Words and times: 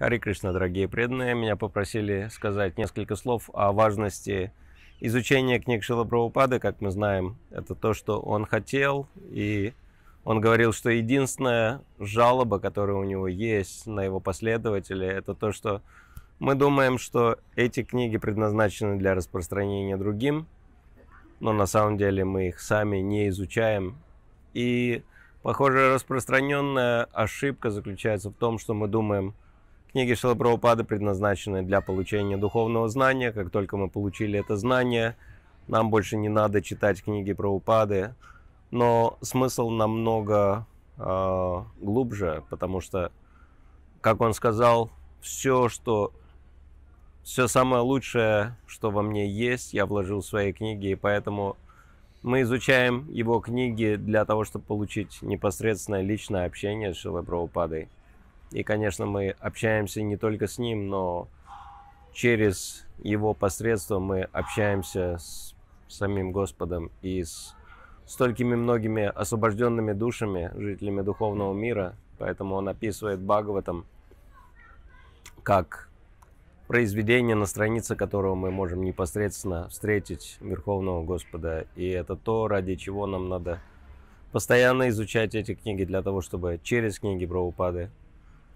Хари 0.00 0.16
Кришна, 0.16 0.52
дорогие 0.52 0.88
преданные, 0.88 1.34
меня 1.34 1.56
попросили 1.56 2.28
сказать 2.32 2.78
несколько 2.78 3.16
слов 3.16 3.50
о 3.52 3.70
важности 3.72 4.50
изучения 4.98 5.60
книг 5.60 5.84
Шила 5.84 6.04
Прабхупады. 6.04 6.58
Как 6.58 6.80
мы 6.80 6.90
знаем, 6.90 7.36
это 7.50 7.74
то, 7.74 7.92
что 7.92 8.18
он 8.18 8.46
хотел, 8.46 9.06
и 9.28 9.74
он 10.24 10.40
говорил, 10.40 10.72
что 10.72 10.88
единственная 10.88 11.82
жалоба, 11.98 12.60
которая 12.60 12.96
у 12.96 13.04
него 13.04 13.28
есть 13.28 13.86
на 13.86 14.00
его 14.00 14.20
последователей, 14.20 15.06
это 15.06 15.34
то, 15.34 15.52
что 15.52 15.82
мы 16.38 16.54
думаем, 16.54 16.96
что 16.96 17.36
эти 17.54 17.82
книги 17.82 18.16
предназначены 18.16 18.96
для 18.96 19.14
распространения 19.14 19.98
другим, 19.98 20.46
но 21.40 21.52
на 21.52 21.66
самом 21.66 21.98
деле 21.98 22.24
мы 22.24 22.48
их 22.48 22.60
сами 22.60 23.00
не 23.00 23.28
изучаем. 23.28 23.98
И, 24.54 25.02
похоже, 25.42 25.92
распространенная 25.92 27.04
ошибка 27.12 27.68
заключается 27.68 28.30
в 28.30 28.34
том, 28.34 28.58
что 28.58 28.72
мы 28.72 28.88
думаем, 28.88 29.34
Книги 29.92 30.14
Шилапрабхупады 30.14 30.84
предназначены 30.84 31.62
для 31.62 31.80
получения 31.80 32.36
духовного 32.36 32.88
знания. 32.88 33.32
Как 33.32 33.50
только 33.50 33.76
мы 33.76 33.88
получили 33.88 34.38
это 34.38 34.56
знание, 34.56 35.16
нам 35.66 35.90
больше 35.90 36.16
не 36.16 36.28
надо 36.28 36.62
читать 36.62 37.02
книги 37.02 37.32
Прабхупады. 37.32 38.14
Но 38.70 39.18
смысл 39.20 39.68
намного 39.68 40.64
э, 40.96 41.62
глубже, 41.80 42.44
потому 42.50 42.80
что, 42.80 43.10
как 44.00 44.20
он 44.20 44.32
сказал, 44.32 44.90
все, 45.20 45.68
что 45.68 46.12
все 47.24 47.48
самое 47.48 47.82
лучшее, 47.82 48.56
что 48.68 48.92
во 48.92 49.02
мне 49.02 49.28
есть, 49.28 49.74
я 49.74 49.86
вложил 49.86 50.20
в 50.20 50.26
свои 50.26 50.52
книги, 50.52 50.92
и 50.92 50.94
поэтому 50.94 51.56
мы 52.22 52.42
изучаем 52.42 53.10
его 53.10 53.40
книги 53.40 53.96
для 53.96 54.24
того, 54.24 54.44
чтобы 54.44 54.64
получить 54.66 55.20
непосредственное 55.20 56.02
личное 56.02 56.46
общение 56.46 56.94
с 56.94 56.96
Шилой 56.96 57.24
Прабхупадой. 57.24 57.88
И, 58.52 58.62
конечно, 58.62 59.06
мы 59.06 59.36
общаемся 59.38 60.02
не 60.02 60.16
только 60.16 60.46
с 60.46 60.58
ним, 60.58 60.88
но 60.88 61.28
через 62.12 62.86
его 62.98 63.32
посредство 63.32 63.98
мы 63.98 64.22
общаемся 64.32 65.18
с 65.18 65.54
самим 65.88 66.32
Господом 66.32 66.90
и 67.02 67.22
с 67.22 67.54
столькими 68.06 68.56
многими 68.56 69.04
освобожденными 69.04 69.92
душами, 69.92 70.50
жителями 70.56 71.02
духовного 71.02 71.54
мира. 71.54 71.94
Поэтому 72.18 72.56
он 72.56 72.68
описывает 72.68 73.20
Бхагаватам 73.20 73.86
как 75.42 75.88
произведение, 76.66 77.34
на 77.34 77.46
странице 77.46 77.96
которого 77.96 78.34
мы 78.34 78.50
можем 78.50 78.84
непосредственно 78.84 79.68
встретить 79.68 80.36
Верховного 80.40 81.04
Господа. 81.04 81.66
И 81.76 81.88
это 81.88 82.16
то, 82.16 82.46
ради 82.48 82.74
чего 82.76 83.06
нам 83.06 83.28
надо 83.28 83.60
постоянно 84.32 84.88
изучать 84.90 85.34
эти 85.34 85.54
книги, 85.54 85.84
для 85.84 86.02
того, 86.02 86.20
чтобы 86.20 86.60
через 86.62 86.98
книги 86.98 87.26
Прабхупады 87.26 87.90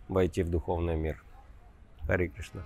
войти 0.08 0.42
в 0.42 0.50
духовный 0.50 0.97
мир. 0.97 1.22
Хари 2.06 2.28
Кришна. 2.28 2.62